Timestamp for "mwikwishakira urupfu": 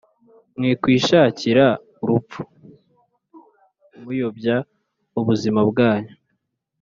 0.57-2.41